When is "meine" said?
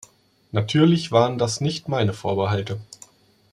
1.87-2.11